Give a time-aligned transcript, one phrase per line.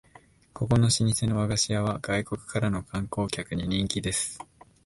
[0.55, 4.39] ここの老舗の和菓子屋は外国からの観光客に人気です